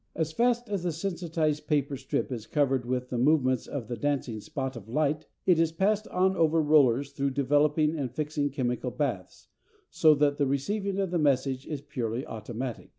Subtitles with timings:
[0.15, 4.39] As fast as the sensitised paper strip is covered with the movements of the dancing
[4.39, 9.49] spot of light it is passed on over rollers through developing and fixing chemical baths;
[9.91, 12.89] so that the receiving of messages is purely automatic.